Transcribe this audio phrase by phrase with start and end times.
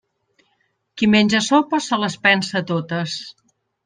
[1.01, 3.19] Qui menja sopes se les pensa totes.